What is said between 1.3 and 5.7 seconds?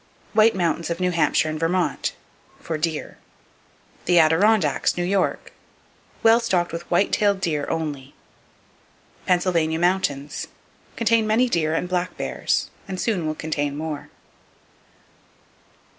And Vermont: For deer. The Adirondacks, New York: